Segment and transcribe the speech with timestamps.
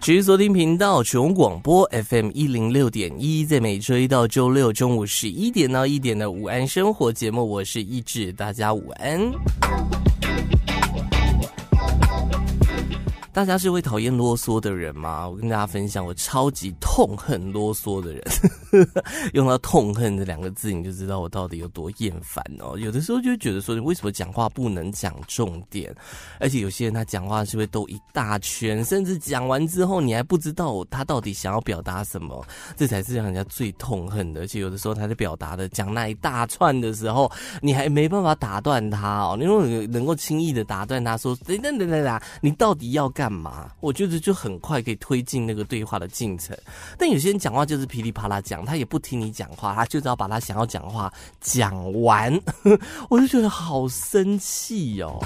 [0.00, 10.07] 持续锁定频道，全广播 FM 一零六点一，在每周一到周六中午十一点到一点的午安生活节目，我是一志，大家午安。
[13.38, 15.28] 大家是会讨厌啰嗦的人吗？
[15.28, 18.20] 我跟大家分享，我超级痛恨啰嗦的人。
[19.32, 22.76] 用到“痛恨”这两个字，你就知道我到底有多厌烦哦。
[22.76, 25.94] 有的时候就觉得说，你为什么讲话不能讲重点？
[26.40, 32.44] 而且有些人他讲话是会兜一大圈，甚至讲完之后你还不知道他到底想要表达什么，
[32.76, 34.40] 这才是让人家最痛恨的。
[34.40, 37.30] 而且有的时候他在表达的讲那一大串的时候，
[37.62, 39.36] 你还没办法打断他哦。
[39.38, 46.56] 你如果能够轻易的打断他说：“等等等等等，你到底要干干嘛？”我觉得就很快可以推进那个对话的进程。
[46.96, 48.64] 但有些人讲话就是噼里啪啦讲。
[48.64, 52.38] 他也不听你讲话，他就只要把他想要讲话讲完，
[53.08, 55.22] 我就觉得好生气哦。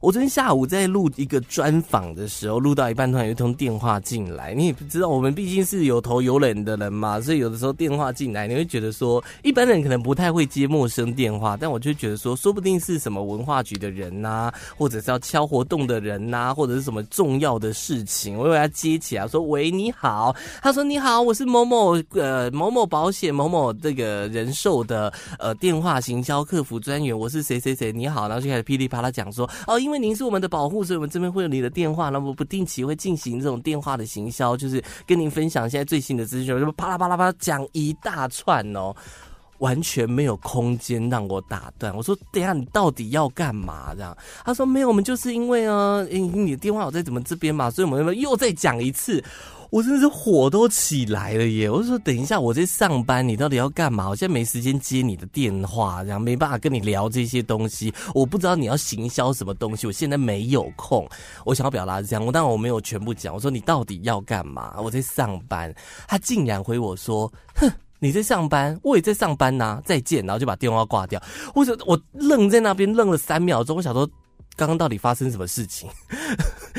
[0.00, 4.54] 我昨天下午在录一个专访的时候，录到一半，突然有一通电话进来。
[4.54, 38.94] 你也不知道，我们毕竟是有头有脸的人嘛，所以有的时候电话进来，你会觉得说，一般人可能不太会接陌生电话，但我就觉得说，说不定是什么文化局的人呐，或者是要敲活动的人呐，或者是什么重要的事情，我以为他接起来说：“喂，你好。”他说：“你好，我是某某呃某某保险某某这个人寿的呃电话行销客服专员，我是谁谁谁，你好。”然后就开始噼里啪啦讲说：“哦。”因因为您是我们的保护，所以我们这边会有你的电话，那么不定期会进行这种电话的行销，就是跟您分享现在最新的资讯，就啪啦啪啦啪啦讲一大串哦，
[39.60, 41.96] 完全没有空间让我打断。
[41.96, 43.94] 我说，等下你到底要干嘛？
[43.94, 44.14] 这样
[44.44, 49.24] 他说没有，我们就是因为啊，你的电话我在怎么这边嘛，所以我们又再讲一次。
[49.70, 51.68] 我真的是火都起来了耶！
[51.68, 54.08] 我就说，等一下，我在上班，你到底要干嘛？
[54.08, 57.92] 我现在没时间接你的电话，然后没办法跟你聊这些东西。
[58.14, 61.06] 我不知道你要行销什么东西，我现在没有空。
[61.44, 63.34] 我想要表达这样，我当然我没有全部讲。
[63.34, 64.74] 我说你到底要干嘛？
[64.80, 65.74] 我在上班。
[66.06, 71.22] 他竟然回我说：“哼，你在上班，我也在上班呐，再见。”然后就把电话挂掉。
[71.54, 74.08] 我我愣在那边愣了三秒钟，我想说。
[74.56, 75.88] 刚刚到底发生什么事情？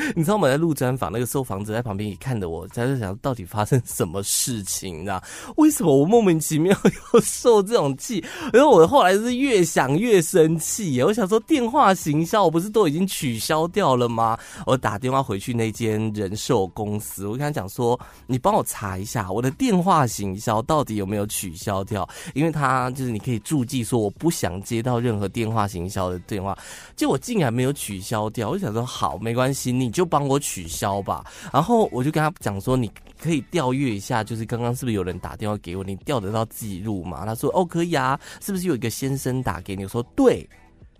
[0.14, 4.98] 你知道我在录专访，那个受访者在旁边也看着我，在这想到底发生什么事情？
[4.98, 5.22] 你知道
[5.56, 6.76] 为什么我莫名其妙
[7.14, 8.24] 要受这种气？
[8.52, 11.02] 然后我后来是越想越生气。
[11.02, 14.38] 我想说，电话行销我不是都已经取消掉了吗？
[14.66, 22.08] 我打电话回去那间人寿公司，我跟他讲说，你帮我查一下我的电话行销到底有没有取消掉？
[22.34, 26.56] 因为他就是你可以注记说，我不想接到任何电话行销的电话。
[26.94, 27.70] 结果竟然没有。
[27.80, 31.24] 取消掉，我就想说好，没关系，你你就帮我取消吧。
[31.52, 32.88] 然后我就跟他讲说，你
[33.20, 35.82] 可以调阅一下，就是刚刚是不是有人打电话给我？
[35.82, 37.26] 你调得到记录吗？
[37.26, 38.18] 他说哦，可以啊。
[38.40, 39.82] 是不是有一个先生打给你？
[39.82, 40.48] 我说对。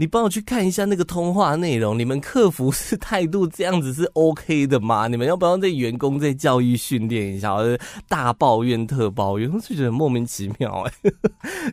[0.00, 5.06] 你帮我去看一下那个通话内容，你们客服是态度这样子是 OK 的吗？
[5.06, 7.54] 你们要不要在员工在教育训练一下？
[8.08, 11.12] 大抱怨特抱怨，我就觉得莫名其妙哎、欸。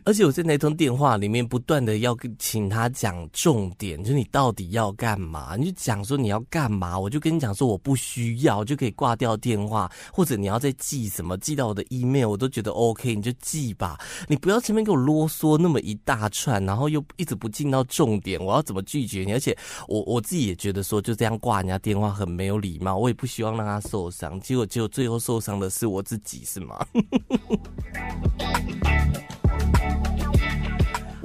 [0.04, 5.56] 而且我在那通电话里面不断的要请他讲重点，就是你到底要干嘛？
[5.56, 13.98] 你就讲说你要干嘛，我就跟你讲说我不需要，就可以挂掉电话，或者你要再寄什么寄到我的 email，我都觉得 OK，你就寄吧。
[14.28, 18.42] 你不要前面给我啰嗦那么一大串，然后又一直不进到重点。
[18.42, 19.32] 我要怎么拒绝你？
[19.32, 19.56] 而且
[19.86, 24.38] 我我自己也觉得说就这样挂人家电话很没有礼貌，我也不希望让他受伤。
[24.40, 26.86] 结果结果最后受伤的是我自己，是吗？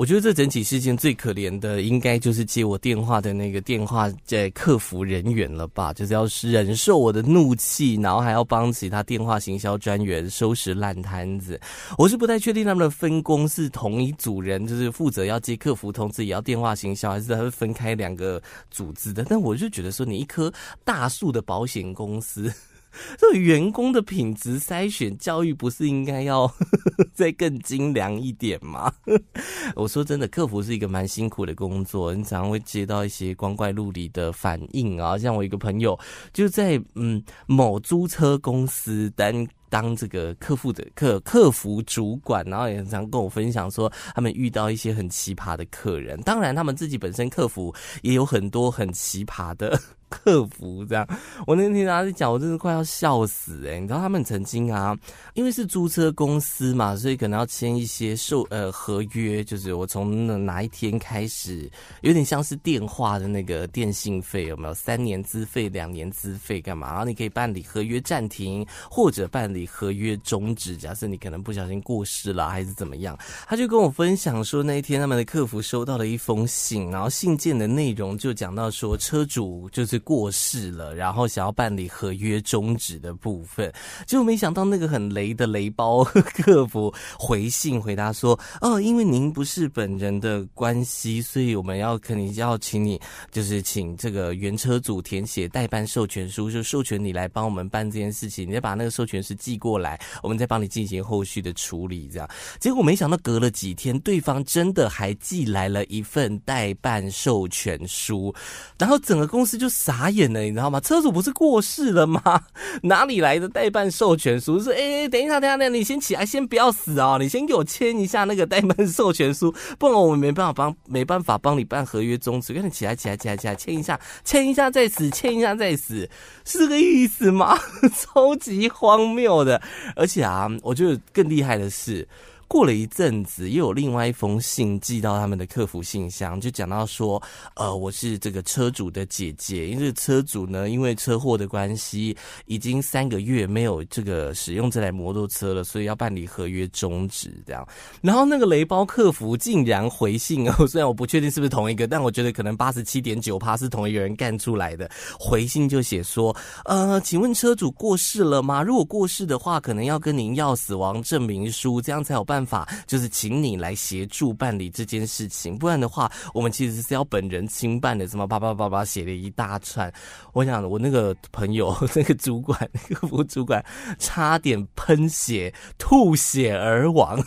[0.04, 5.94] 我觉得这整起事件最可怜的，应该就是接我电话的那个电话在客服人员了吧？
[5.94, 11.58] 就是要忍受我的怒气，然后还要帮其他电话行销专员收拾烂摊子。
[11.98, 19.24] 我是不太确定他们的分工是同一组人，就是负责要接客服通知，也要电话行销，还是他会分开两个组织的？
[19.30, 20.52] 但我就觉得说，你一棵
[20.84, 22.54] 大树的保险公司。
[23.18, 26.52] 这个员工的品质筛选教育不是应该要
[27.14, 28.92] 再更精良一点吗？
[29.76, 35.18] 我说真的，客服是一个蛮辛苦的工作，你常常会接到一些光怪陆离的反应啊。
[35.18, 35.98] 像我一个朋友
[36.32, 46.22] 就在嗯某租车公司当当这个客户的客客服主管，然后也常跟我分享说，他们遇到一些很奇葩的客人。
[46.22, 47.74] 当然，他们自己本身客服
[48.04, 49.82] 也有很多很奇葩的。
[50.14, 51.08] 客服这样，
[51.48, 53.80] 我那天听他在讲，我真是快要笑死哎！
[53.80, 54.96] 你知道他们曾经啊，
[55.34, 61.68] 因为是租车公司嘛，所以可能要签一些售呃合约，就是我从哪一天开始，
[62.02, 64.74] 有点像是电话的那个电信费有没有？
[64.76, 66.90] 三年资费、两年资费干嘛？
[66.90, 70.78] 然后你可以办理合约暂停，或者办理合约终止。
[70.78, 73.18] 假设你可能不小心过世了，还是怎么样？
[73.48, 80.04] 他就跟我分享说，那一天他们的客服收到了一封信，然后信件的内容就讲到说，车主就是。
[80.04, 83.72] 过世了，然后想要办理合约终止的部分，
[84.06, 86.04] 结果没想到那个很雷的雷包
[86.44, 93.00] 客服回信回答说：“哦，因为您不是本人的关系，所以我们要肯定要请你，
[93.32, 102.30] 就是请这个原车主填写代办授权书，就授权你来帮我们办这件事情，你再把那个授权书寄过来，我们再帮你进行后续的处理。”这样，
[102.60, 108.34] 结果没想到隔了几天，对方真的还寄来了一份代办授权书，
[108.78, 110.14] 然后整个公司就傻。
[110.14, 110.80] 眼了，你知道吗？
[110.80, 112.22] 车主不是过世了吗？
[112.84, 114.60] 哪里来的代办授权书？
[114.60, 122.54] 是哎、等一下，等一下，等一下，你先起来，先不要死啊、你先给我签一下那个代办授权书，不然我们没办法帮，没办法帮你办合约终止。
[122.54, 126.08] 赶紧起来，起来，起来，起来，签一下，签一下再死，签一下再死，
[126.46, 127.58] 是这个意思吗？
[127.98, 129.62] 超级荒谬的，
[129.96, 132.06] 而且啊，我觉得更厉害的是。
[132.54, 137.20] 过了一阵子，又有另外一封信寄到他们的客服信箱，就讲到说，
[137.56, 142.16] 呃，我是这个车主的姐姐，因为车主呢，因为车祸的关系，
[142.46, 147.68] 已经三个月没有这个使用这台摩托车了，所以要办理合约终止这样。
[148.02, 154.88] 然后那个雷包客服竟然回信哦，虽然我不确定是不是同一个，但我觉得可能八十七点九趴是同一个人干出来的。
[155.20, 156.36] 回信就写说，
[156.66, 158.62] 呃，请问车主过世了吗？
[158.62, 162.68] 如果过世的话，可能要跟您要死亡证明书，这样才有办法。
[162.86, 168.08] 就是请你来协助办理这件事情，不然的话，我们其实是要本人亲办的。
[168.08, 169.92] 什么叭叭叭叭写了一大串，
[170.34, 173.64] 我想我那个朋友 那个主管那个副主管
[173.98, 177.20] 差点喷血吐血而亡。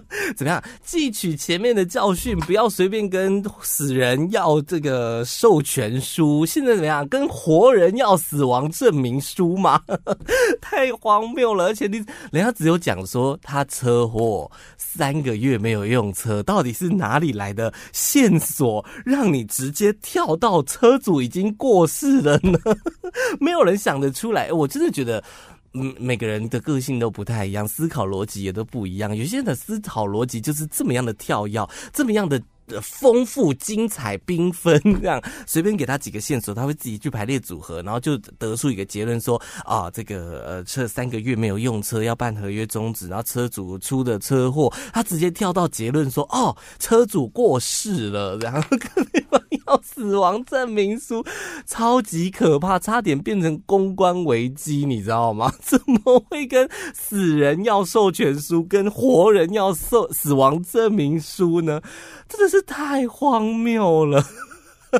[0.36, 0.62] 怎么样？
[0.86, 6.46] 汲取前面的教训，不要随便跟死人要这个授权书。
[6.46, 7.06] 现在怎么样？
[7.08, 9.80] 跟活人要死亡证明书吗？
[10.60, 11.64] 太荒谬了！
[11.64, 11.96] 而且你
[12.30, 14.02] 人家只有讲说他车。
[14.12, 22.58] 祸三个月没有用车，到底是哪里来的线索，让你直接跳到车主已经过世了呢？
[23.40, 24.52] 没有人想得出来。
[24.52, 25.22] 我真的觉得，
[25.74, 29.16] 嗯，每个人的个性都不太一样，思考逻辑也都不一样。
[29.16, 32.40] 有些人的思考逻辑就是这么样的跳跃，这么样的。
[32.80, 48.66] 丰富、精彩、缤纷，这样随便给他几个线索，他会自己去排列组合，然后就得出一个结论说：啊，这个呃，车三个月没有用车，要办合约终止，然后车主出的车祸，他直接跳到结论说：哦，车主过世了，然后
[49.82, 51.24] 死亡证明书，
[51.66, 55.52] 超级可怕，差点变成公关危机，你知道吗？
[55.62, 61.80] 怎么会跟死人要授权书，跟活人要授死亡证明书呢？
[62.28, 64.24] 真的是太荒谬了，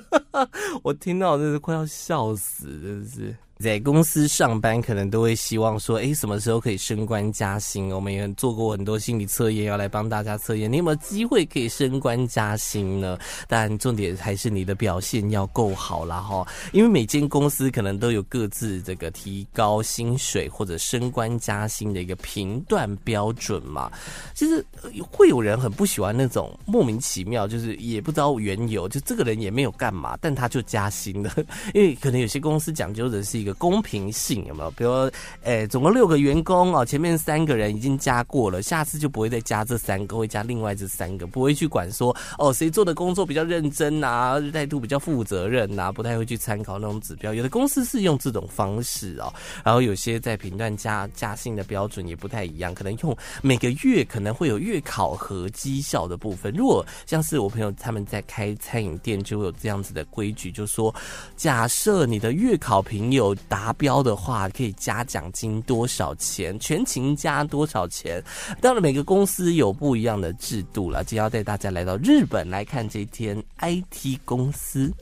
[0.83, 3.37] 我听到真是快要笑死，真是。
[3.63, 7.95] 在公司上班，可能都会希望说，诶，什么时候可以升官加薪？
[7.95, 13.17] 我们也做过很多心理测验，要来帮大家测验，你有没有机会可以升官加薪呢？
[13.47, 23.89] 但重点还是你的表现要够好啦哈，因为每间公司可能都有各自这个提高薪水或者升官加薪的一个评断标准嘛。
[24.35, 24.65] 其实
[25.09, 31.33] 会有人很不喜欢那种莫名其妙，就是也不知道缘由，就这个人也没有干嘛，但他就加薪了，
[31.75, 33.52] 因为可能有些公司讲究的是一个。
[33.55, 34.71] 公平性有没有？
[34.73, 47.35] 比如说，诶、总共六个员工哦，前面三个人已经加过了，下次就不会再加这三个，会加另外这三个，不会去管说哦，谁做的工作比较认真呐、啊，态度比较负责任呐、啊，不太会去参考那种指标。
[47.35, 49.33] 有的公司是用这种方式哦，
[49.65, 56.53] 然后有些在评断加加薪的标准也不太一样，可能用每个月可能会有月考核绩效的部分。
[56.55, 60.95] 如果像是我朋友他们在开餐饮店，就会有这样子的规矩，就说
[61.37, 66.59] 假设你的月考评有达标的话，可以加奖金多少钱？
[66.59, 68.23] 全勤加多少钱？
[68.61, 71.05] 当然，每个公司有不一样的制度了。
[71.05, 74.93] 今天要带大家来到日本来看这天 IT 公司。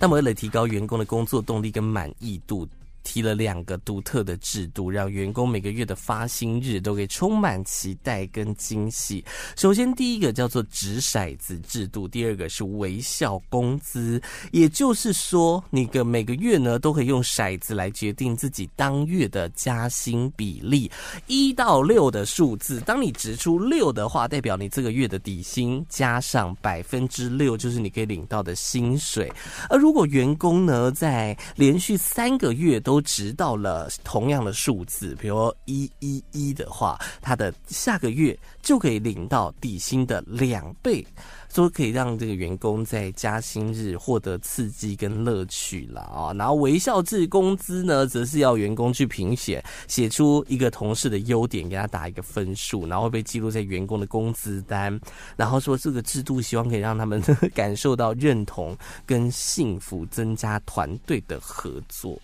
[0.00, 2.68] 那么为了提高员工的工作动力跟满意度。
[3.08, 9.24] 提了两个独特的制度，让员工每个月的发薪日都可以充满期待跟惊喜。
[9.56, 14.20] 首先，第一个叫做掷骰子制度，第二个是微笑工资，
[14.52, 20.90] 也就是说，你个每个月呢都可以用骰子来决定自己当月的加薪比例，
[21.26, 29.32] 一到六的数字，当你掷出六的话，代表你这个月的底薪加上百分之六，就是你可以领到的薪水。
[29.70, 41.06] 而如果员工呢在连续三个月都掷到了同样的数字，比如一一一的话，他的下个月就可以领到底薪的两倍。
[41.50, 55.00] 说可以让这个员工在加薪日获得刺激跟乐趣了啊，然后微笑制工资呢，则是要员工去评写，写出一个同事的优点，给他打一个分数，然后会被记录在员工的工资单，
[55.36, 57.18] 然后说这个制度希望可以让他们
[57.54, 58.76] 感受到认同
[59.06, 62.20] 跟幸福，增加团队的合作。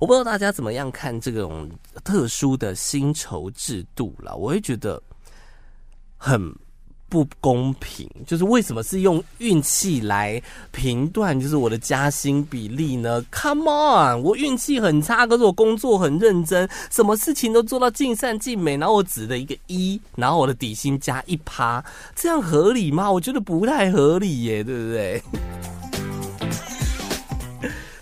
[0.00, 1.68] 我不知道大家怎么样看这种
[2.04, 5.02] 特殊的薪酬制度了，我会觉得
[6.16, 6.54] 很。
[7.08, 21.82] 不公平，就是为什么是用运气来评断，就是我的加薪比例呢？Come on，我运气很差，可是我工作很认真，什么事情都做到尽善尽美，然后我只了一个一，然后我的底薪加一趴，
[22.16, 23.10] 这样合理吗？
[23.10, 25.22] 我觉得不太合理耶，对不对？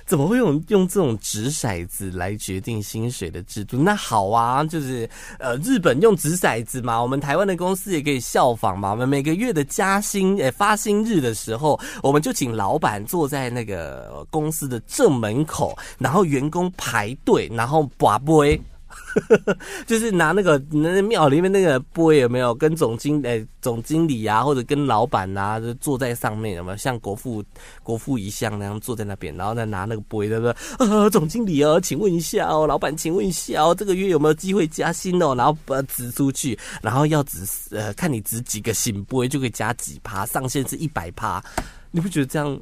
[0.07, 3.79] 怎么会用用这种掷骰子来决定薪水的制度？
[3.79, 5.09] 那好啊，就是
[5.39, 8.91] 呃，日本用掷骰子嘛，我们台湾的公司也可以效仿嘛。
[8.91, 18.61] 我们每个月的加薪诶 发薪日的时候，我们就请老板坐在那个公司的正门口，然后员工排队，然后把杯。
[19.87, 27.43] 就是拿那个那庙里面那个杯有没有跟总经诶、总经理啊，或者跟老板啊，就坐在上面有没有像国父
[27.83, 30.53] 国父遗像那样坐在那边，然后再拿那个杯，对不对？
[30.79, 35.35] 啊，总经理哦，请问一下哦，老板请问一下哦，这个月有没有机会加薪哦？
[35.35, 37.39] 然后把它掷出去，然后要指
[37.71, 41.43] 呃看你指几个圣杯就可以加几趴，上限是一百趴，
[41.91, 42.59] 你不觉得这样？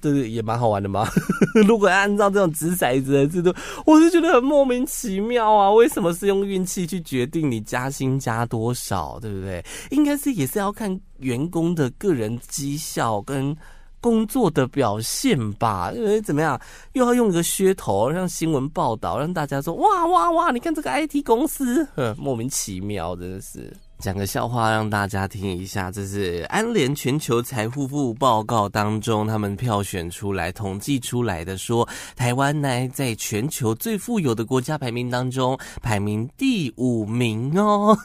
[0.00, 1.08] 这个也蛮好玩的嘛？
[1.66, 3.54] 如果按照这种掷骰子的制度，
[3.86, 5.70] 我就觉得很莫名其妙啊！
[5.70, 9.64] 为什么是用运气去决定你加薪加多少，对不对？
[9.90, 13.56] 应该是也是要看员工的个人绩效跟
[14.00, 15.90] 工作的表现吧？
[15.92, 16.60] 因为怎么样，
[16.92, 20.50] 又要用一个噱头让新闻报道，让大家说哇哇哇！
[20.52, 23.72] 你看这个 IT 公司，莫名其妙，真的是。
[23.98, 37.98] 讲个笑话让大家听一下，这是安联全球财富部报告当中他们票选出来、统计出来的，说台湾呢在全球最富有的国家排名当中排名第五名哦，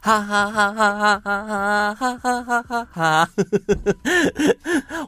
[0.00, 3.30] 哈哈哈哈哈哈哈哈哈哈哈！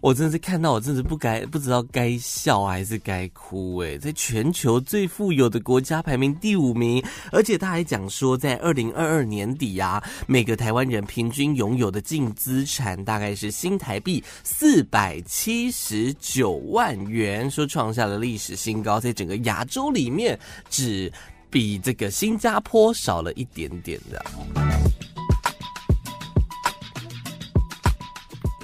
[0.00, 9.91] 我真是看到我真是不该不知道该笑还是该哭诶，在全球最富有的国家排名第五名，而且他还讲说在二零二二年底呀、啊。
[10.26, 20.38] 每个台湾人平均拥有的净资产大概是新台币四百七十九万元，说创下了历史新高，在整个亚洲里面
[20.70, 21.12] 只
[21.50, 24.24] 比这个新加坡少了一点点的。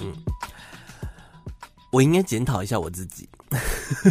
[0.01, 0.13] 嗯，
[1.91, 3.27] 我应该检讨一下我自己。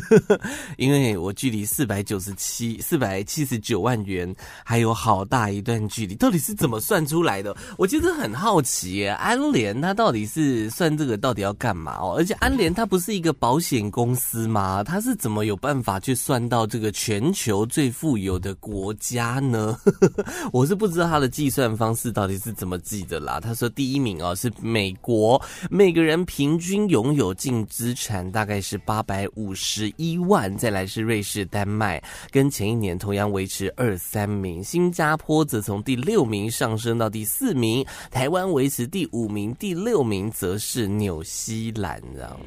[0.77, 7.57] 因为我距离四百九十七、四百七十九万元还有好大一段距离，到底是怎么算出来的？
[7.77, 12.15] 我其实很好奇，安联它到底是算这个到底要干嘛哦？
[12.17, 14.83] 而且安联它不是一个保险公司吗？
[14.83, 19.79] 它是怎么有办法去算到这个全球最富有的国家呢？
[20.53, 23.39] 我是不知道它的计算方式到底是怎么记的啦。
[23.39, 25.41] 他说第一名哦是美国，
[25.71, 34.63] 每个人平均拥有净资产大概是八百五十一万，再来是瑞士、丹麦，跟前一年同样维持二三名。
[34.63, 42.41] 新加坡则从第六名上升到第四名，台湾维持第五名，第六名则是纽西兰，这样。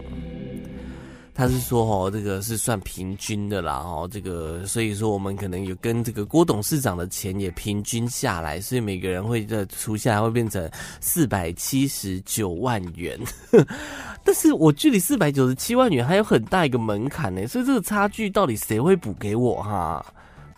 [1.33, 10.69] 他是说哦，这个是算平均的啦，哦，这个所以说我们可能有跟这个郭董事长的钱也平均下来，所以每个人会的除下来会变成
[10.99, 13.19] 四百七十九万元。
[14.23, 20.05] 但是我距离四百九十七万元还有很大一个门槛呢，所以这个差距到底谁会补给我哈？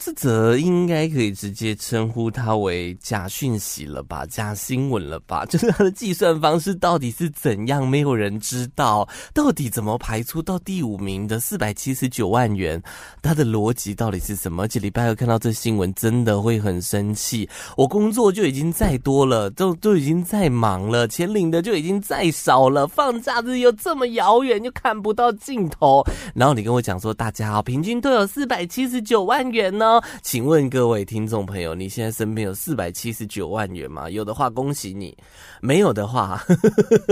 [0.05, 5.45] 这则应该可以直接称呼他为假讯息了吧， 假新闻了吧？
[5.45, 9.07] 就是他的计算方式到底是怎样，没有人知道。
[9.33, 12.83] 到底怎么排出到第五名的四百七十九万元？
[13.22, 14.63] 他的逻辑到底是什么？
[14.63, 17.48] 而且礼拜二看到这新闻，真的会很生气。
[17.77, 26.05] 我工作就已经再多了，都都已经再忙了，钱领的就已经再少了，放假日又这么遥远，又看不到尽头。
[26.36, 29.93] 然后你跟我讲说，大家平均都有四百七十九万元呢。
[30.22, 34.10] 请问各位听众朋友，你现在身边有四百七十九万元吗？
[34.10, 35.16] 有的话，恭喜你；
[35.62, 36.44] 没有的话，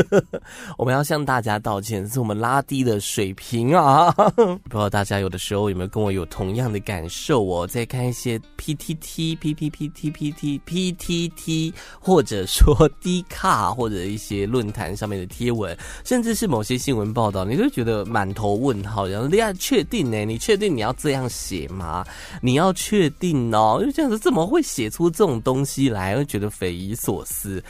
[0.77, 4.11] 我们要向大家道歉，是我们拉低了水平啊！
[4.65, 7.41] 不知道大家有的时候有没有跟我有同样的感受？
[7.41, 19.07] 我在看一些 PTT、PPT、PT、PTT，或者说 D 卡或者一些论坛上面的贴文，甚至是某些新闻报道，你就觉得满头问号。
[19.07, 20.25] 然后你确定呢？
[20.25, 22.03] 你确定你要这样写吗？
[22.41, 22.70] 你要？
[22.73, 26.15] 确定哦，就这样子，怎么会写出这种东西来？
[26.15, 27.63] 会觉得匪夷所思。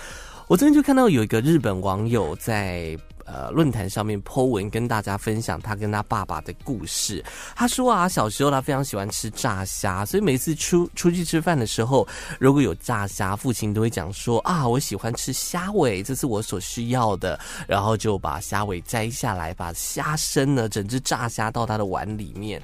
[0.48, 7.24] 我这边就看到有一个日本网友在呃论坛上面 po 文，跟大家分享他跟他爸爸的故事。
[7.56, 12.06] 他说啊，小时候他非常喜欢吃炸虾，所以每次出出去吃饭的时候，
[12.38, 22.62] 如果有炸虾，父亲都会讲说啊，我喜欢吃虾尾，这是我所需要的，然后就把虾尾摘下来，把虾身呢，整只炸虾到他的碗里面。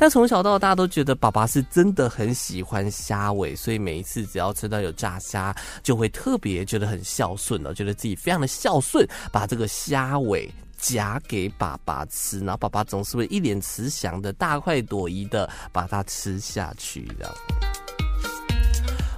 [0.00, 17.30] 但从小到大都觉得爸爸是真的很喜欢虾尾，所以每一次只要吃到有炸虾，就会特别觉得很孝顺了，觉得自己非常的孝顺，把这个虾尾夹给爸爸吃，然后爸爸总是会一脸慈祥的大快朵颐的把它吃下去的。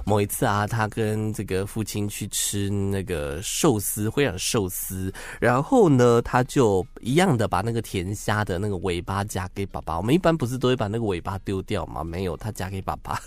[0.05, 9.97] 某一次啊，他跟这个父亲去吃那个寿司，会让寿司，然后呢，他就一样的把那个甜虾的那个尾巴夹给爸爸。
[9.97, 12.03] 我们一般不是都会把那个尾巴丢掉吗？
[12.03, 13.17] 没有，他夹给爸爸，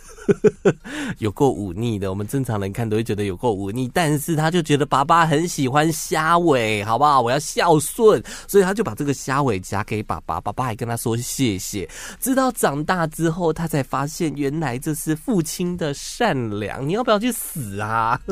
[1.19, 2.11] 有够忤逆的。
[2.11, 7.23] 我们正常人看都会觉得有够忤逆，但是他就觉得爸爸很喜欢虾尾，好不好？
[7.23, 10.41] 我要孝顺，所以他就把这个虾尾夹给爸爸。
[10.41, 11.89] 爸爸还跟他说谢谢。
[12.21, 16.66] 直到长大之后，他才发现原来这是父亲的善良。
[16.87, 18.21] 你要不要去死啊？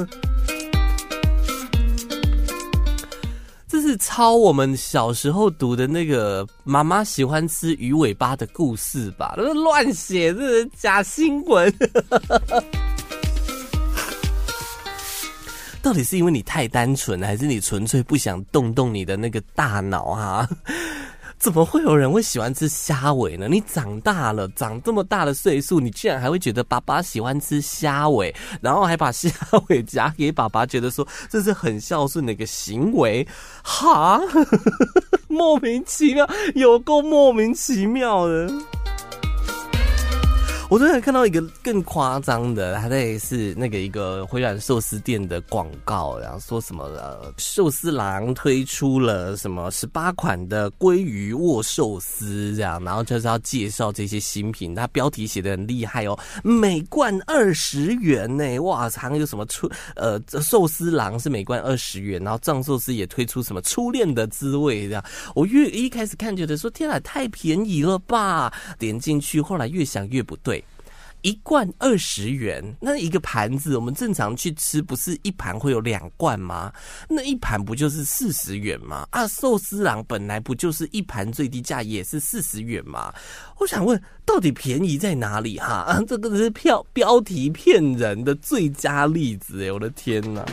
[3.67, 9.35] 这是抄我们小时候读的那个妈妈喜欢吃鱼尾巴的故事吧？
[9.37, 11.75] 乱写，这是假新闻。
[15.83, 20.49] 到底是因为你太单纯，还是你纯粹不想动动你的那个大脑啊？
[21.45, 23.47] 怎么会有人会喜欢吃虾尾呢？
[23.51, 29.31] 你长大了，长这么大的岁数，你居然还会觉得爸爸喜欢吃虾尾，然后还把虾
[29.69, 33.29] 尾夹给爸爸，觉得说这是很孝顺的一个行为，
[33.63, 34.19] 哈，
[35.29, 38.51] 莫名其妙，有够莫名其妙的。
[40.75, 65.05] 我昨天看到一个更夸张的，他在是那个一个回转寿司店的广告，然后说什么呃，寿司郎推出了什么十八款的鲑鱼握寿司这样，然后就是要介绍这些新品，他标题写的很厉害哦，每罐二十元呢，哇，还有什么出呃寿司郎是每罐二十元，然后藏寿司也推出什么初恋的滋味这样，
[65.37, 70.64] 我越一开始看觉得说天啊，太便宜了吧，点进去后来越想越不对。
[71.25, 76.71] 一罐二十元，那一个盘子，我们正常去吃，不是一盘会有两罐吗？
[77.09, 79.09] 那一盘不就是四十元吗？
[79.11, 83.11] 啊，寿司郎本来不就是一盘最低价也是四十元吗？
[83.59, 85.67] 我想问，到底便宜在哪里哈？
[85.67, 90.45] 啊， 这个是票标题骗人的最佳例子哎，我的天哪！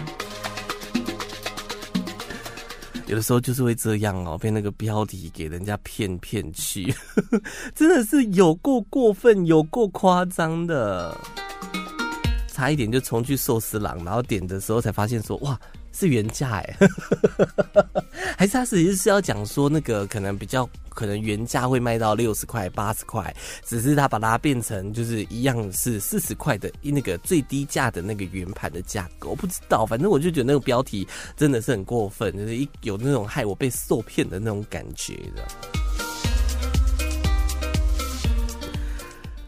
[3.11, 6.95] 有的时候就是会这样哦，被那个标题给人家骗骗去，
[7.75, 11.13] 真的是有够过分，有够夸张的，
[12.47, 15.59] 差一点就冲去寿司郎，然后点的时候才发现说哇。
[15.91, 16.77] 是原价哎，
[18.37, 23.33] 还是他实际是要讲说那个可能比较可能原价会卖到六十块八十块，
[23.65, 35.47] 只是他把它变成就是一样是四十块的那个最低价的那个圆盘的价格，我不知道，反正我就觉得那个标题真的是很过分，就是一有那种害我被受骗的那种感觉的。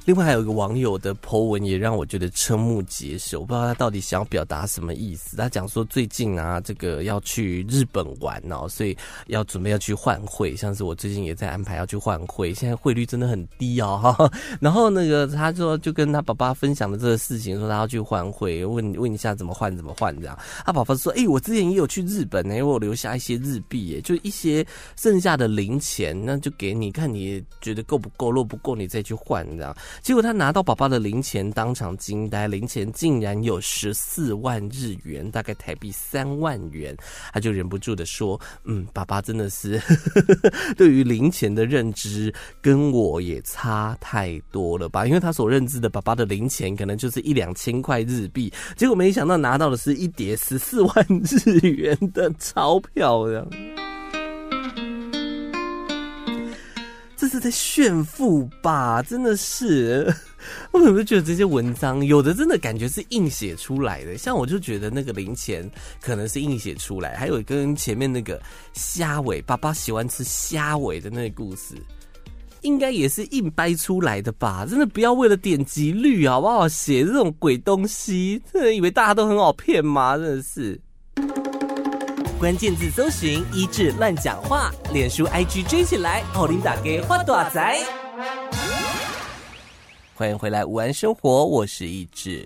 [0.06, 5.38] 另外还有一个网友的 po 文也让我觉得瞠目结舌，我不知道他到底想要表达什么意思。
[5.38, 13.98] 他讲说最近啊，这个要去日本玩哦，所以要准备要去换汇，像是我最近也在安排要去换汇，现在汇率真的很低哦。
[14.04, 20.38] 哈， 然后那个他说就跟他爸爸分享了这个事情，说他要去换汇，问问一下怎么换怎么换这样。
[20.66, 24.66] 他爸爸说：“哎、我之前也有去日本呢，因为我留下一些日币，哎，就一些
[24.98, 28.30] 剩下的零钱，那就给你看，你觉得够不够？
[28.30, 36.96] 若不够，你再去换这样。”结果他拿到爸爸的零钱，当场惊呆，零钱竟然有十四万日元，大概台币三万元，
[37.32, 39.82] 他就忍不住的说：“嗯，爸爸真的是
[40.78, 45.06] 对于零钱的认知跟我也差太多了吧？
[45.06, 53.48] 因为他所认知的爸爸的零钱可能就是一两千块日币，结果没想到拿到的是一叠十四万日元的钞票，这样。”
[57.24, 59.02] 这是在炫富吧？
[59.02, 60.14] 真的是，
[60.74, 64.18] 我有没有觉得这些文章有的真的感觉是硬写出来的？
[64.18, 68.42] 像我就觉得那个零钱可能是硬写出来，还有跟前面那个
[68.74, 71.76] 虾尾爸爸喜欢吃虾尾的那个故事，
[72.60, 74.66] 应该也是硬掰出来的吧？
[74.70, 78.42] 真的不要为了点击率好不好写这种鬼东西？
[78.52, 80.18] 真的以为大家都很好骗吗？
[80.18, 80.78] 真的是。
[82.44, 87.80] 关键字搜寻一智乱讲话，脸书 IG 追起来，奥林打给花朵仔。
[90.14, 92.46] 欢迎回来，午安生活，我是一智。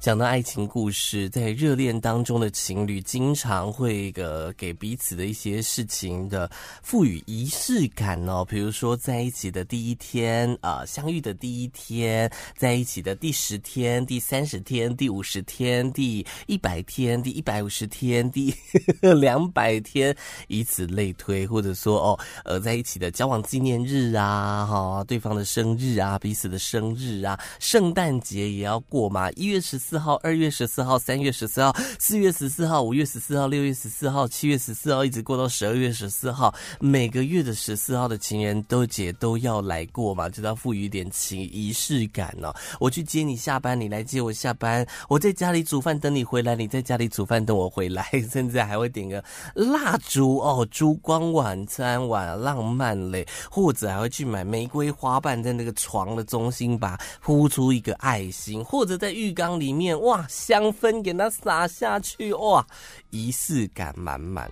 [0.00, 6.50] 讲到爱情故事，在热恋当中的情侣经常会个给彼此的一些事情的
[6.82, 18.54] 赋予仪式感哦，比如说在一起的第一天啊、呃，相遇的第一天，在一起的第十天、第三十天、第五十天、第一百天、第一百五十天、第
[19.02, 20.16] 两百天，
[20.48, 29.89] 以此类推，或者说哦，呃，在一起的交往纪念日啊，哈、对方的生日啊，彼此的生日啊，圣诞节也要过嘛，一月十四。
[29.90, 42.54] 四号、二月十四号、三月十四号、四月十四号、五月十四号、六月十四号、七月十四号，一直过到十二月十四号，每个月的十四号的情人都节都要来过嘛，就要赋予一点情仪式感哦。
[42.78, 49.24] 我去接你下班，你来接我下班，我在家里煮饭等你回来，你在家里煮饭等我回来， 甚至还会点个
[49.54, 59.79] 蜡烛哦，烛光晚餐，晚浪漫嘞，或者还会去买玫瑰花瓣，在那个床的中心吧铺出一个爱心，或者在浴缸里面。
[59.80, 62.66] 面哇，香氛给它洒下去哇，
[63.08, 64.50] 仪式感满满。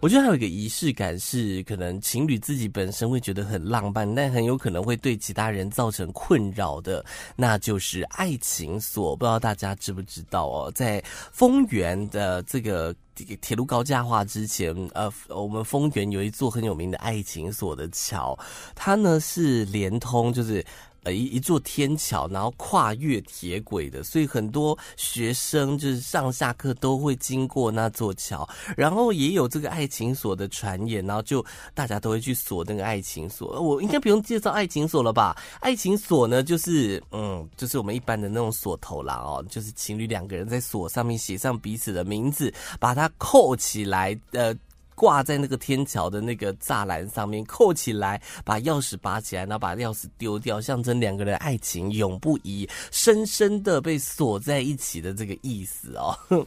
[0.00, 7.02] 我觉得还有一个仪式感是，可能情侣自己本身会觉得很浪漫，但很有可能会对其他人造成困扰的，
[7.34, 9.16] 那就是爱情锁。
[9.16, 11.02] 不知道大家知不知道哦，在
[11.32, 12.94] 丰原的这个
[13.40, 18.38] 铁路高架化之前，呃，我们丰原有一座很有名的爱情锁的桥，
[18.74, 20.62] 它呢是连通，就是。
[21.04, 33.60] 呃，一一座天桥，然后跨越铁轨的，所以很多学生就是上下课都会经过那座桥，然后也有这个爱情锁的传言，然后就大家都会去锁那个爱情锁。
[33.60, 35.36] 我应该不用介绍爱情锁了吧？
[35.60, 44.54] 爱情锁呢，就是嗯，就是我们一般的那种锁头啦哦，就是情侣两个人在锁上面写上彼此的名字，把它扣起来，呃。
[44.94, 56.46] 挂在那个天桥的那个栅栏上面，扣起来，把钥匙拔起来，然后把钥匙丢掉，象征两个人爱情永不移，深深的被锁在一起的这个意思哦。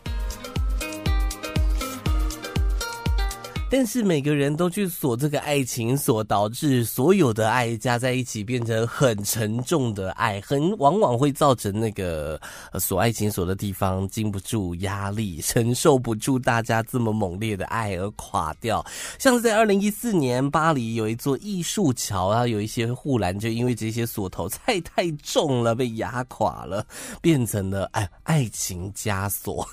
[3.69, 12.39] 但是每个人都去锁这个爱情锁，导致所有的爱加在一起变成很沉重的爱，很往往会造成那个
[12.80, 18.86] 锁爱情锁的地方经不住压力，承受不住大家这么猛烈的爱而垮掉。
[19.19, 26.86] 像是在二零一四年，巴黎有一座艺术桥啊，有一些护栏就因为这些锁头太太重了，被压垮了，
[27.21, 29.67] 变成了爱爱情枷锁。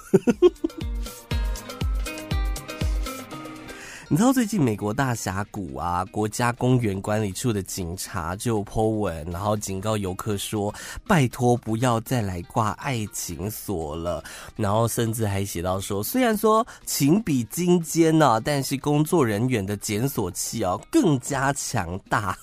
[4.09, 10.73] 你知道最近美国大峡谷啊，国家公园管理处的警察就 po 文，然后警告游客说
[11.09, 14.23] ：“拜托不要再来挂爱情锁了。”
[14.57, 22.39] 然后甚至还写到说：“虽然说情比金坚呢，但是工作人员的检锁器哦更加强大。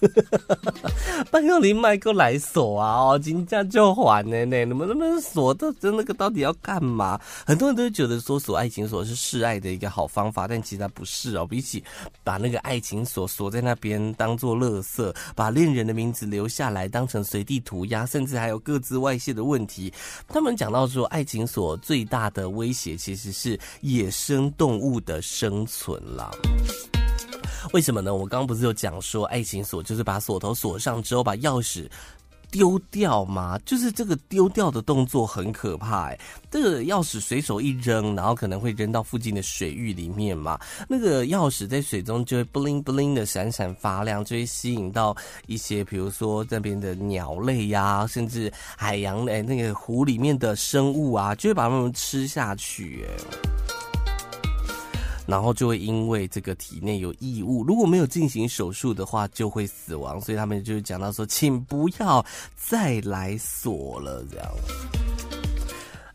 [1.29, 3.03] ”拜托你买个来锁啊！
[3.03, 7.21] 哦，金价就还呢呢，你们那么锁的，真那个到底要干嘛？
[7.45, 11.47] 很多人都觉得说锁爱情锁是示爱的一个好方法，但其实它不是哦。
[11.55, 11.83] 一起
[12.23, 19.91] 把那个爱情锁锁在那边，当做垃圾，把恋人的名字留下来，当成随地涂鸦，甚至还有各自外泄的问题。
[20.27, 26.31] 他们讲到说，爱情锁最大的威胁其实是野生动物的生存啦。
[27.73, 28.13] 为什么呢？
[28.13, 31.87] 我刚刚不是有讲说，爱情锁就是把锁头锁上之后，把钥匙。
[32.51, 33.57] 丢掉吗？
[33.65, 36.19] 就是这个丢掉的动作很可怕哎、
[36.51, 40.59] 这个钥匙随手一扔，然后可能会扔到附近的水域里面嘛。
[40.87, 45.15] 那个钥匙在水中就会 bling bling 的闪闪发亮，就会吸引到
[45.47, 53.05] 一些，比如说这边的鸟类呀、甚至海洋诶那个湖里面的生物啊，就会把它们吃下去、
[55.31, 60.19] 然后就会因为这个体内有异物，如果没有进行手术的话，就会死亡。
[60.19, 62.23] 所以他们就讲到说，请不要
[62.57, 65.10] 再来锁了，这样。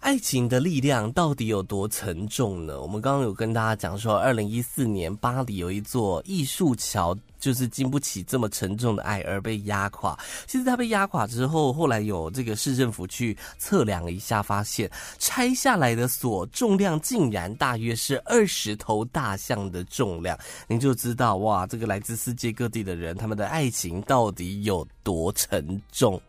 [0.07, 2.81] 爱情的力量到底有多沉重呢？
[2.81, 10.17] 我们刚刚有跟大家讲说，二零一四年巴黎有一座艺术桥，就是经不起这么沉重的爱而被压垮。
[10.47, 14.89] 其实它被压垮之后，后来有这个市政府去测量一下，发现
[15.19, 20.39] 拆下来的锁重量竟然大约是二十头大象的重量。
[20.69, 26.23] 您就知道哇，这个来自世界各地的人，他们的爱情到底有多沉重。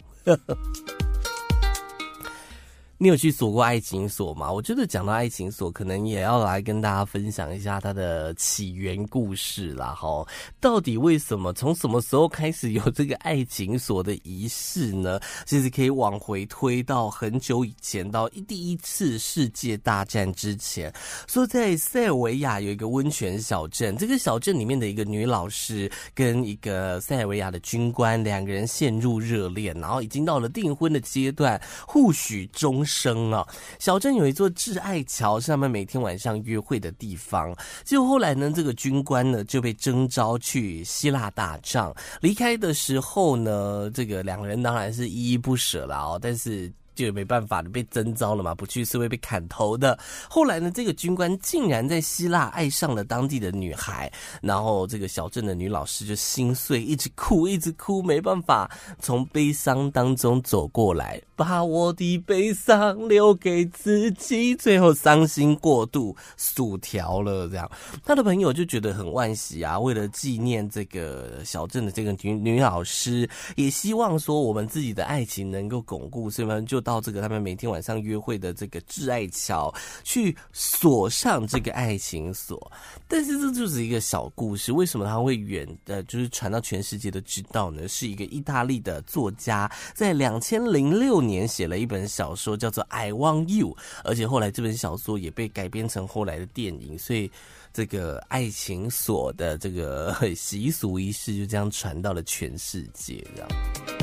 [3.00, 4.52] 你有去锁过爱情锁吗？
[4.52, 9.94] 我觉得讲到爱情锁，可能也要来跟大家分享一下它的起源故事啦。
[9.94, 10.26] 哈，
[10.60, 15.20] 到底为什么从什么时候开始有这个爱情锁的仪式呢？
[15.46, 20.92] 其实可以往回推到很久以前，到第一次世界大战之前。
[21.28, 33.46] 说在塞尔维亚有一个温泉小镇，这个小镇里面的一个女老师跟一个塞尔维亚的军官，两个人陷入热恋，然后已经到了订婚的阶段，互许终生啊！
[33.78, 37.54] 小镇有一座挚爱桥，是他们每天晚上约会的地方。
[37.84, 41.94] 就后来呢，这个军官呢就被征召去希腊打仗。
[42.22, 46.72] 离开的时候呢，这个两个人当然是依依不舍了哦，但是。
[46.98, 49.98] 就也没办法了，被征召了嘛，不去是会被砍头的。
[50.28, 67.48] 后来呢，这个军官竟然在希腊爱上了当地的女孩，然后这个小镇的女老师就心碎，一直哭，一直哭，没办法从悲伤当中走过来，把我的悲伤留给自己，最后伤心过度，薯条了。
[67.48, 67.70] 这样，
[68.04, 76.82] 他的朋友就觉得很惋惜啊，为了纪念这个小镇的这个女女老师，也希望说我们自己的爱情能够巩固，所以呢就。
[76.88, 79.74] 到这个他们每天晚上约会的这个挚爱桥
[80.06, 82.72] 去锁上这个爱情锁，
[83.10, 84.72] 但是这就是一个小故事。
[84.72, 87.86] 为什么他会远呃，就是传到全世界都知道呢？
[87.90, 93.68] 是一个意大利的作家在两千零六年写了一本小说，叫做《I Want You》，
[94.06, 97.30] 而且后来这本小说也被改编成后来的电影，所以
[97.74, 103.97] 这个爱情锁的这个习俗仪式就这样传到了全世界，这样。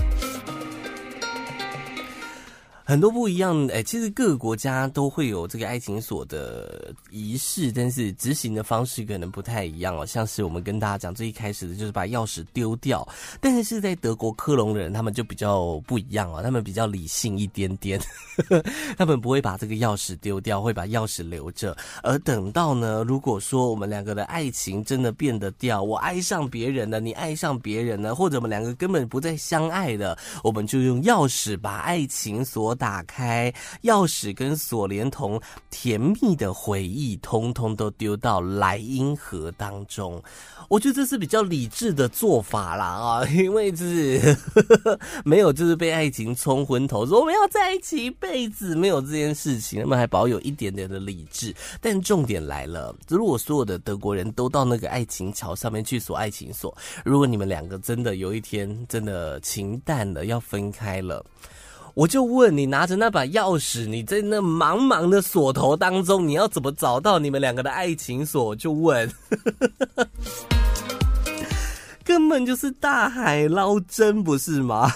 [2.86, 10.04] 很多不一样，哎，其实各个国家都会有这个爱情锁的仪式，但是执行的方式可能不太一样哦。
[10.04, 13.08] 像是我们跟大家讲最一开始的就是把钥匙丢掉，
[13.40, 17.98] 但是在德国科隆人他们就比较不一样哦，他们比较理性一点点，
[18.50, 18.64] 呵 呵
[18.98, 21.74] 他们不会把这个钥匙丢掉，会把钥匙留着。
[22.02, 32.73] 而等到呢，如果说我们两个的爱情真的变得掉，我爱上别人了，你爱上别人了，或者我们两个根本不再相爱了，我们就用钥匙把爱情锁。
[32.74, 40.22] 打开钥匙跟锁，连同甜蜜的回忆，通通都丢到莱茵河当中。
[40.68, 44.36] 我觉得这是比较理智的做法啦啊， 因为就是
[45.24, 51.54] 没有就是被爱情冲昏头，说我们要在一起一辈子，没有这件事情，他们还保有一点点的理智。
[51.80, 61.24] 但重点来了，如果所有的德国人都到那个爱情桥上面去锁爱情锁，如果你们两个真的有一天真的情淡了，要分开了。
[61.94, 68.54] 我就问你，拿着那把钥匙，你在那茫茫的锁头当中，你要怎么找到你们两个的爱情锁？
[68.56, 69.08] 就问，
[72.02, 74.90] 根本就是大海捞针，不是吗？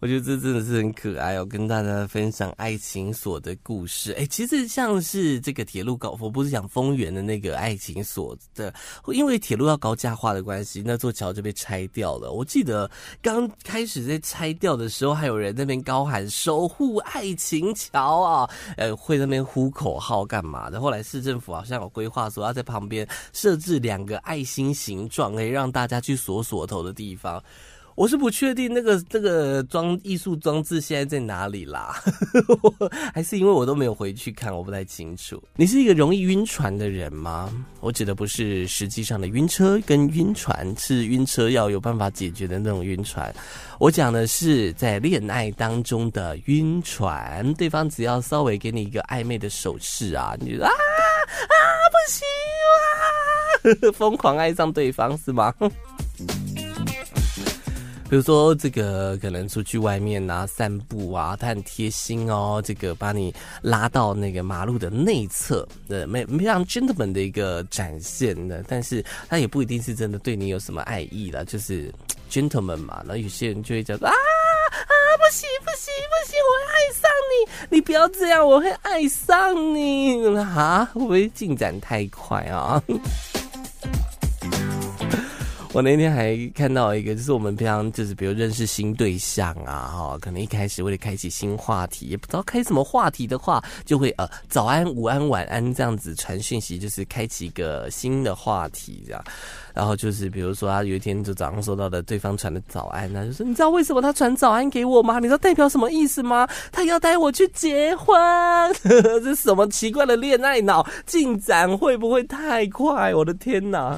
[0.00, 4.12] 我觉得这真的是很可爱哦，跟大家分享爱情锁的故事。
[4.12, 8.72] 哎，其实像是这个铁路高，我不是讲丰原的那个爱情锁的，
[9.12, 12.32] 因为铁路要高架化的关系，那座桥就被拆掉了。
[12.32, 20.80] 我记得刚开始在拆掉的时候，还有人在那边高喊“守护爱情桥”啊，呃，会在那边呼口号干嘛的。
[20.80, 27.42] 后来市政府好像有规划说要在旁边设置两个爱心形状，可以让大家去锁锁头的地方。
[28.00, 32.02] 我是不确定那个这个装艺术装置现在在哪里啦，
[33.12, 35.38] 还是因为我都没有回去看，我不太清楚。
[35.54, 37.52] 你是一个容易晕船的人吗？
[37.80, 43.30] 我指的不是实际上的晕车跟晕船，是晕车要有办法解决的那种晕船。
[43.78, 50.72] 我讲的是在恋爱当中的晕船，对方只要稍微给你一个暧昧的手势啊，你就啊啊
[51.92, 52.26] 不行
[53.84, 55.52] 啊， 疯狂爱上对方是吗？
[58.10, 71.88] 比如说，这个可能出去外面啊散步啊，他很贴心哦，这个把你拉到那个马路的内侧，呃，没非常 gentleman 的一个展现的，但是他也不一定是真的对你有什么爱意了，就是
[72.28, 73.00] gentleman 嘛。
[73.06, 80.84] 然后有些人就会讲啊啊，不行不行不行，我会爱上你，你不要这样，我会爱上你啊！
[80.92, 82.82] 会不会进展太快啊？
[85.72, 99.24] 我那天还看到一个，就是我们平常就是比如认识新对象啊，哈，可能一开始为了开启新话题，也不知道开什么话题的话，就会呃早安、午安、晚安这样子传讯息，就是开启一个新的话题这样。
[99.72, 105.20] 然后就是比如说他有一天就早上收到的对方传的早安，他就说你知道为什么他传早安给我吗？
[105.20, 106.48] 你知道代表什么意思吗？
[106.72, 108.18] 他要带我去结婚，
[108.82, 110.84] 这什么奇怪的恋爱脑？
[111.06, 113.14] 进展会不会太快？
[113.14, 113.96] 我的天哪！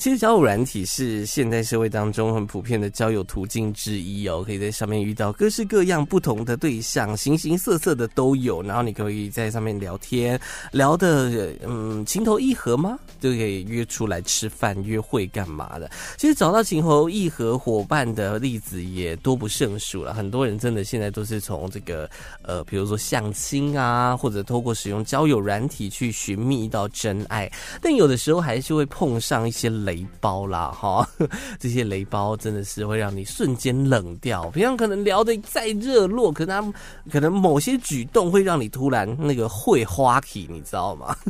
[0.00, 8.62] 其实交友软体是现代社会当中很普遍的交友途径之一哦，可以在上面遇到各式各样不同的对象，形形色色的都有。
[8.62, 10.40] 然后你可以在上面聊天，
[10.72, 12.98] 聊的嗯情投意合吗？
[13.20, 15.90] 就可以约出来吃饭、约会干嘛的。
[16.16, 20.14] 其实找到情投意合伙伴的例子也多不胜数了。
[20.14, 22.08] 很多人真的现在都是从这个
[22.40, 31.04] 呃，比如说相亲啊，或者透过使用交友软体去寻觅到真爱，但有的时候还是会碰上一些雷雷包啦，哈，
[31.58, 34.48] 这些雷包真的是会让你瞬间冷掉。
[34.50, 36.78] 平常可能聊得再热络，可能他
[37.10, 41.14] 可能某些举动会让你突然那个会花起，你知道吗？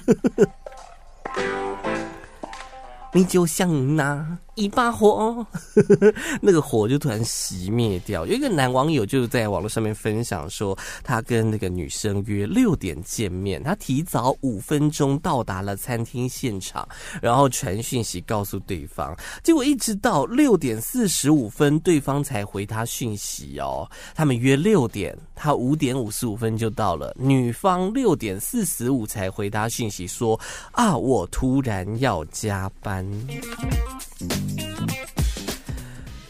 [3.15, 4.37] 你就像那。
[4.61, 5.47] 一把火，
[6.43, 8.27] 那个火就突然熄灭掉。
[8.27, 16.87] 有一个男网友就在网络上面分享说，他跟那个女生约六点见面，他提早五分钟到达了餐厅现场，
[17.23, 23.91] 然后传讯息告诉对方，结果一直到六点四十五分，对方才回他讯息哦。
[24.15, 30.39] 他们约六点，他五点五十五分就到了，女方六点四十五才回他讯息说
[30.73, 33.07] 啊，我突然要加班。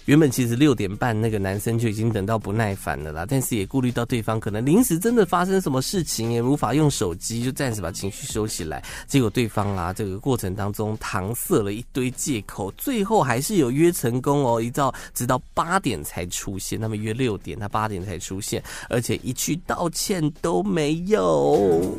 [0.06, 8.82] 原本其实六点半那个男生就已经等到不耐烦了啦，但是也顾虑到对方可能临时真的发生什么事情，也无法用手机，就暂时把情绪收起来。
[9.06, 16.80] 结果对方啊，这个过程当中搪塞了一堆借口，最后还是有约成功哦，一到直到八点才出现。
[16.80, 21.96] 他们约六点，他八点才出现，而且一句道歉都没有。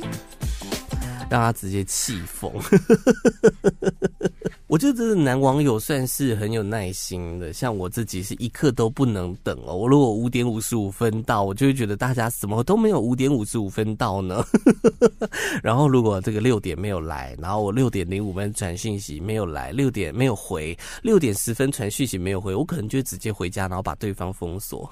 [1.30, 2.52] 让他直接气疯，
[4.72, 7.52] 我觉得这个男网友算是很有耐心的。
[7.52, 9.76] 像我自己是一刻都不能等哦。
[9.76, 14.42] 我如果五点五十五分到，我就会觉得大家怎么都没有五点五十五分到呢？
[15.62, 24.90] 然后如果这个六点没有来，然后我六点零五分传讯息没有来，六点没有回，六点十分传讯息没有回，我可能就直接回家，然后把对方封锁。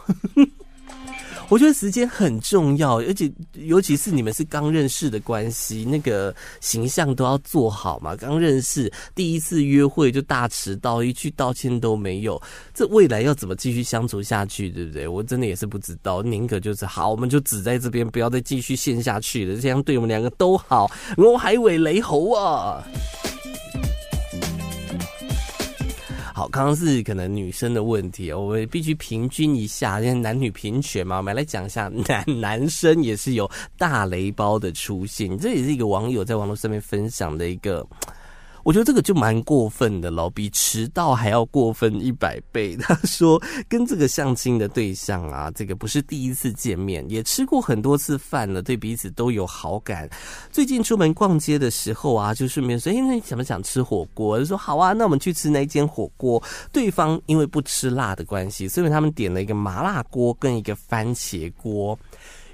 [1.50, 8.16] 我觉得时间很重要，而且尤其是你们是刚认识的关系，那个形象都要做好嘛。
[8.16, 12.40] 刚认识第一次约会就大迟到，一句道歉都没有，
[12.72, 15.08] 这未来要怎么继续相处下去，对不对？
[15.08, 16.22] 我真的也是不知道。
[16.22, 20.92] 宁可就是好，我们就只在这边，不要再继续陷下去了，这样对我们两个都好。
[21.18, 22.84] 我还以为雷猴啊。
[26.40, 37.86] 好，刚刚是可能女生的问题，我们必须平均一下，因为男女平权嘛，我们来讲一下男 男生也是有大雷包的出现，这也是一个网友在网络上面分享的一个。
[38.70, 42.78] 我觉得这个就蛮过分的了，比迟到还要过分一百倍。
[42.78, 50.08] 他说跟这个相亲的对象啊，这个不是第一次见面，也吃过很多次饭了，对彼此都有好感。
[50.52, 56.40] 最近出门逛街的时候啊，就顺便说：“哎，那你想不想吃火锅？”就说：“好啊，那我们去吃那一间火锅。”
[56.72, 61.98] 对方因为不吃辣的关系，所以他们点了一个麻辣锅跟一个番茄锅。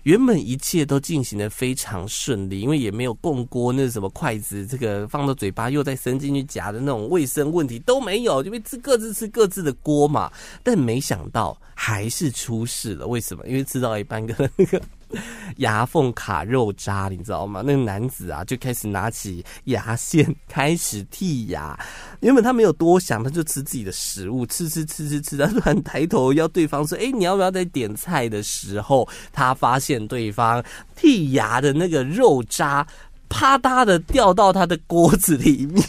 [0.06, 10.32] 原本一切都进行的非常顺利，因为也没有共锅，那什么筷子这个放到嘴巴又再伸进去夹的那种卫生问题都没有，就被吃各自吃各自的锅嘛。
[10.62, 13.44] 但没想到还是出事了，为什么？
[13.48, 14.80] 因为吃到一半跟那个。
[15.58, 17.62] 牙缝卡肉渣，你知道吗？
[17.66, 21.80] 那个男子啊，就开始拿起牙线开始剔牙。
[22.20, 25.38] 原本他没有多想，他就吃自己的食物，吃吃吃吃吃。
[25.38, 30.64] 他突然抬头要对方说：“哎，你要不要再点菜？”的时候，他发现对方
[30.98, 32.86] 剔牙的那个肉渣
[33.30, 35.84] 啪嗒的掉到他的锅子里面，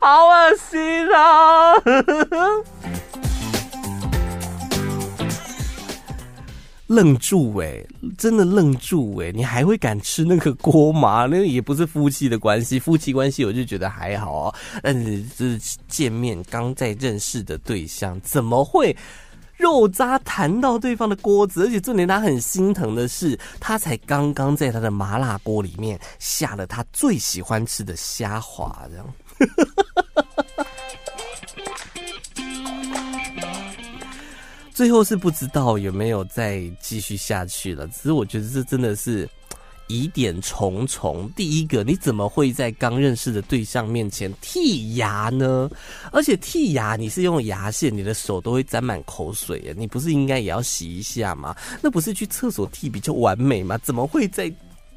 [0.00, 0.80] 好恶心
[1.14, 1.74] 啊！
[6.94, 7.82] 愣住哎、
[8.18, 11.24] 真的愣住哎、你还会敢吃那个锅吗？
[11.24, 14.54] 那个也不是夫妻的关系，夫妻关系我就觉得还好啊。
[14.82, 18.94] 但是这是见面刚在认识的对象，怎么会
[19.56, 21.64] 肉渣弹到对方的锅子？
[21.64, 29.06] 而且重点他很心疼的是，他才刚刚在他的麻辣锅里面下了他最喜欢吃的虾滑，这样。
[34.82, 37.86] 最后是不知道有没有再继续下去了。
[37.86, 39.28] 只是我觉得这真的是。
[39.88, 41.30] 疑点重重。
[41.36, 45.70] 第一个，你怎么会在刚认识的对象面前剔牙呢？
[46.10, 49.74] 而且剔牙，你是用牙线，你的手都会沾满口水呀。
[49.76, 51.54] 你不是应该也要洗一下吗？
[51.82, 53.76] 那不是去厕所剔比较完美吗？
[53.78, 54.50] 怎么会在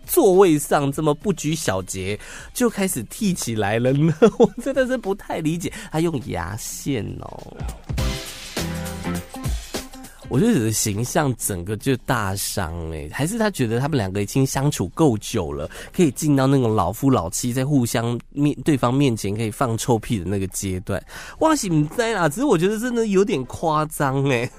[0.05, 2.17] 座位上这么不拘小节
[2.53, 4.15] 就开始剔起来了呢？
[4.39, 5.71] 我真的是不太理解。
[5.91, 7.53] 他用牙线哦。
[10.28, 21.01] 我觉得你的形象整个就大伤哎，还是他觉得他们两个已经相处够久了，可以进到那种老夫老妻在互相面对方面前可以放臭屁的那个阶段。
[21.39, 22.28] 哇塞，你在啦？
[22.28, 24.49] 只是我觉得真的有点夸张哎。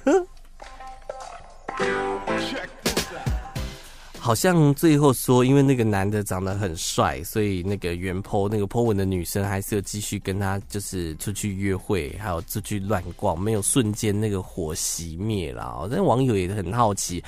[4.27, 15.89] 好像最后说，因为那个男的长得很帅，所以那个原 po 那个 po 文的女生还是有继续跟他就是出去约会，还有出去乱逛，没有瞬间那个火熄灭了。
[15.89, 17.23] 但网友也很好奇，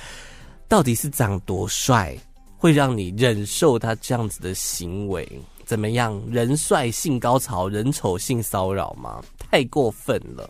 [0.67, 2.13] 到底是长多帅
[2.57, 5.25] 会让你忍受他这样子的行为？
[5.63, 9.23] 怎么样，人帅性高潮，人丑性骚扰吗？
[9.37, 10.49] 太过分了。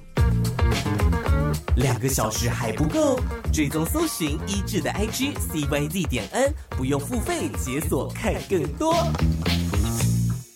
[1.75, 3.19] 两个小时还不够，
[3.51, 8.93] 追踪搜寻一志的 IG CYZ 点 N，不用付费解锁看更多。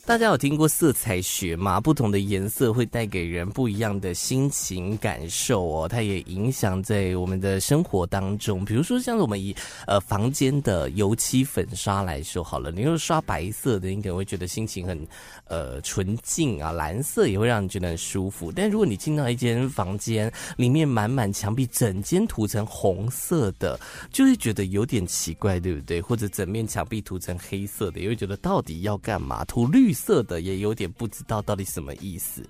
[0.05, 1.79] 大家有听过色彩学吗？
[1.79, 8.65] 不同的颜色会带给人不一样的心情感受哦，它也影响在我们的生活当中。
[8.65, 9.55] 比如说，像我们以
[9.87, 15.07] 呃房间的油漆粉刷来说好了，你如果刷白色的，你可能会觉得心情很
[15.45, 18.51] 呃纯净啊；蓝色也会让你觉得很舒服。
[18.51, 23.79] 但如果你进到一间房间，里面满满墙壁整间涂成红色的，
[24.11, 26.01] 就会觉得有点奇怪，对不对？
[26.01, 29.45] 或者整面墙壁涂成黑色的，也会觉得到底要干嘛？
[29.45, 29.92] 涂绿。
[29.93, 32.41] 色的也有点不知道到底什么意思。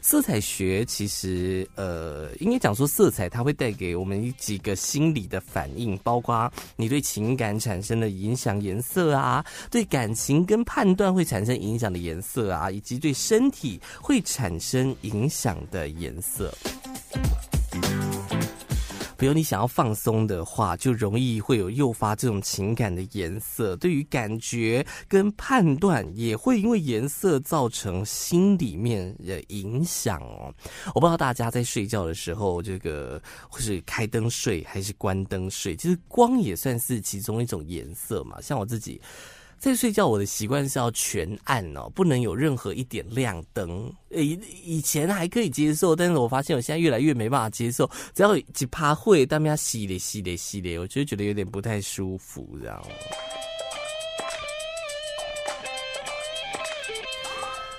[0.00, 16.52] 色彩学其实呃，应该讲说色彩它会带给我们几个心理的反应，包括你对情感产生的影响颜色啊，对感情跟判断会产生影响的颜色啊，以及对身体会产生影响的颜色。
[19.16, 23.74] 比如你想要放松的话，就容易会有诱发这种情感的颜色。
[23.76, 30.52] 对于感觉跟判断，也会因为颜色造成心里面的影响哦。
[30.94, 35.74] 我不知道大家在睡觉的时候，这个会是开灯睡还是关灯睡？
[35.76, 38.40] 其实光也算是其中一种颜色嘛。
[38.40, 39.00] 像我自己。
[39.58, 43.92] 在睡觉，我的习惯是要全暗哦，不能有任何一点亮灯。
[44.10, 47.90] 以以前还可以接受，但是我发现我现在越来越没办法接受。
[48.14, 52.82] 只要一趴会，但要洗的洗的洗的，我就觉得有点不太舒服，这样。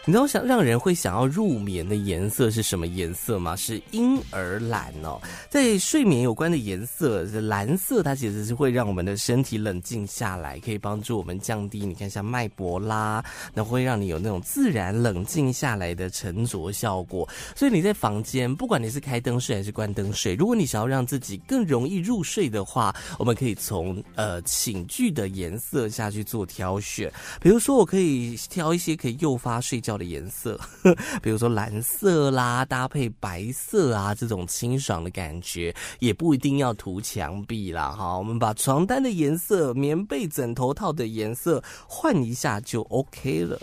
[0.07, 3.57] 你知道想让人会想要入眠的颜色是什么颜色吗？
[3.57, 5.19] 是婴儿蓝哦。
[5.49, 11.85] 在睡眠有关的颜色蓝色，它其实是会让我们的身体冷静下来，可以帮助我们降低。
[11.85, 13.21] 你看像脉搏啦，
[13.53, 17.27] 那会让你有那种自然冷静下来的沉着效果。
[17.53, 27.11] 所以你在房间，不管你是开灯睡还是关灯睡，如果你想要让自己更容易入睡的话，我们可以从呃寝具的颜色下去做挑选。
[27.41, 30.59] 比如说，我可以挑一些可以诱发睡觉的颜色，
[31.21, 37.89] 比如说蓝色啦，搭配白色啊，这种清爽的感觉，也不一定要涂墙壁啦。
[37.89, 43.59] 哈，我们把床单的颜色、棉被、枕头套的颜色换一下就 OK 了。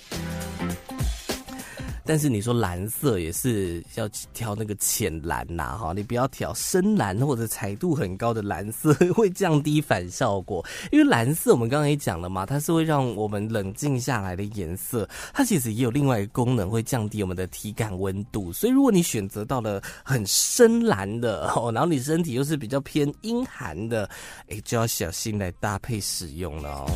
[2.05, 10.65] 但是你说蓝色也是要挑那个浅蓝呐，哈，你不要挑深蓝或者彩度很高的蓝色，会降低反效果。
[10.93, 18.53] 因为蓝色我们刚刚也讲了嘛，它是会让我们冷静下来的颜色，它其实也有另外一个功能，会降低我们的体感温度。
[18.53, 24.09] 所以如果你选择到了很深蓝的哦，然后你身体又是比较偏阴寒的，
[24.49, 26.91] 哎，就要小心来搭配使用了哦。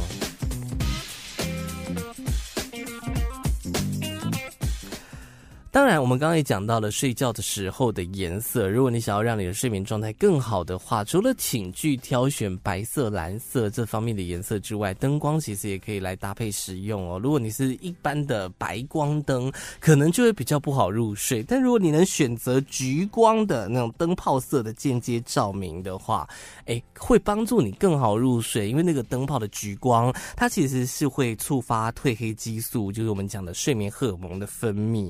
[5.78, 8.68] 当然，我们刚刚也讲到了睡觉的时候的颜色。
[8.68, 17.20] 如果你想要让你的睡眠状态更好的话，除了寝具挑选白色、蓝色这方面的颜色之外，灯光其实也可以来搭配使用哦。
[17.22, 21.44] 如果你是一般的白光灯，可能就会比较不好入睡。
[21.44, 26.28] 但如果你能选择橘光的那种灯泡色的间接照明的话，
[26.64, 28.68] 诶，会帮助你更好入睡。
[28.68, 35.08] 因为那个灯泡的橘光，它其实是会触发褪黑激素，就是我们讲的睡眠荷尔蒙的分泌。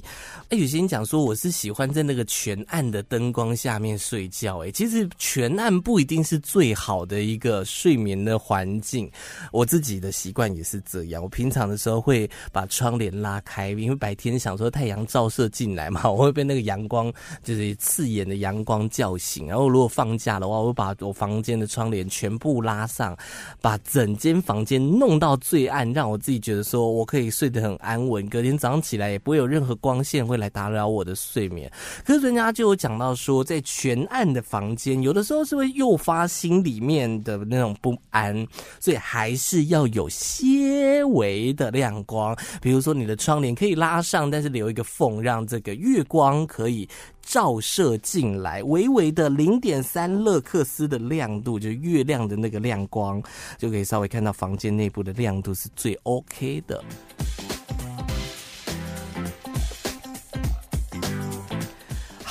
[0.50, 9.08] 诶雨欣讲说我是喜欢在那个全暗的灯光下面睡觉，诶，其实全暗不一定是最好的一个睡眠的环境。
[9.52, 17.12] 我自己的习惯也是这样，我平常的时候会把窗帘拉开，因为白天想说太阳照射进来嘛， 我会被那个阳光
[17.44, 19.46] 就是刺眼的阳光叫醒。
[19.46, 23.16] 然后如果放假的话，我会把我房间的窗帘全部拉上，
[23.60, 31.70] 把整间房间弄到最暗，让我自己觉得说我可以睡得很安稳，隔天早上起来也不会有任何光线会来打扰我的睡眠。
[32.04, 38.46] 可是人家就有讲到说，在全暗的房间，有的时候是会诱发心里面的那种不安，
[38.80, 46.88] 所以还是要有些微的亮光，比如说你的窗帘可以拉上，但是留一个缝，让这个月光可以
[47.20, 53.22] 照射进来，微微的零点三勒克斯的亮度，就月亮的那个亮光，
[53.58, 56.82] 就可以稍微看到房间内部的亮度是最 OK 的。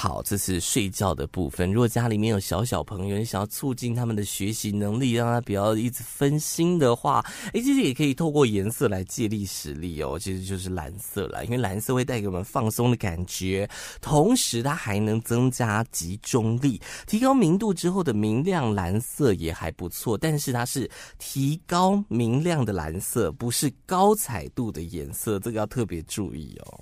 [0.07, 1.69] 好，这是睡觉的部分。
[1.69, 10.17] 如果家里面有小小朋友，你想要促进他们的学习能力，让他不要一直分心的话，诶，其实也可以透过颜色来借力使力哦。
[10.17, 20.17] 其实就是蓝色啦，因为蓝色会带给我们放松的感觉，同时它还能增加集中力，提高明度之后的明亮蓝色也还不错。
[20.17, 20.89] 但是它是
[21.19, 26.79] 提高明亮的蓝色，不是高彩度的颜色，这个要特别注意哦。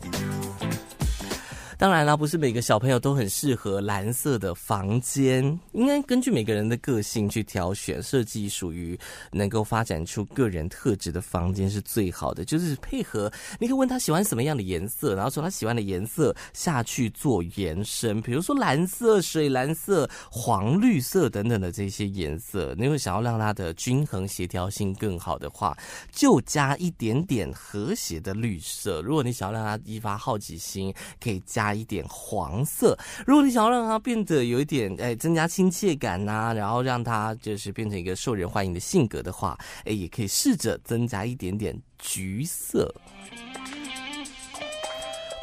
[1.78, 8.97] 当然啦，不是每个小朋友都很适合蓝色的房间，应该根据每个人的个性去挑选设计，属于
[9.34, 12.45] 能够发展出个人特质的房间是最好的。
[12.45, 22.73] 就是配合，你可以问他喜欢什么样的颜色，然后从他喜欢的颜色下去做延伸，比如说蓝色、水蓝色、黄绿色等等的这些颜色。
[22.78, 25.78] 你会想要让它的均衡协调性更好的话，
[26.09, 29.01] 就加一点点和谐的绿色。
[29.01, 31.64] 如果你想要让它激发好奇心，可以加。
[31.66, 32.95] 加一点黄色，
[33.26, 42.93] 如果你想要让它变得有一点哎，增加亲切感呐、啊，然后让它就是变成一个受人欢迎的性格的话，哎，也可以试着增加一点点橘色。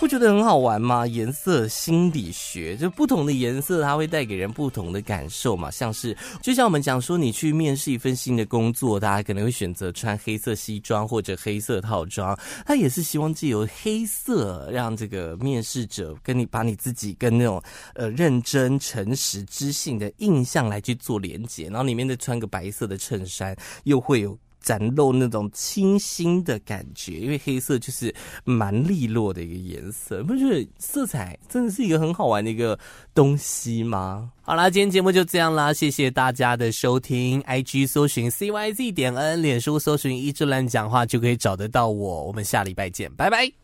[0.03, 1.07] 不觉得很好玩吗？
[1.07, 5.71] 颜色心理学，就不同的颜色，它会带给人不同的感受嘛。
[5.71, 12.37] 像是，就像我们讲说，你去面试一份新的工作，大家可能会选择穿黑色西装或者黑色套装，
[12.67, 17.63] 他也是希望借由黑色，让这个面试者跟你把你自己跟那种
[17.95, 24.37] 呃认真、诚实、知性的印象来去做连结，然后里面再穿个白色的衬衫，又会有。
[24.63, 32.79] 展露那种清新的感觉，因为黑色就是蛮利落的一个颜色，不是色彩真的是一个很好玩的一个
[33.15, 34.31] 东西吗？
[34.43, 37.43] 好啦，今天节目就这样啦，谢谢大家的收听。
[37.43, 42.25] IG 搜寻 CYZ 点 N，脸书搜寻一志乱讲话就可以找得到我。
[42.25, 43.63] 我们下礼拜见，拜拜。